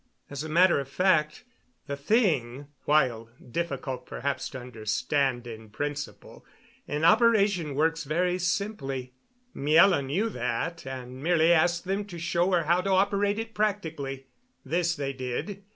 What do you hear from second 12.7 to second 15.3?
to operate it practically. This they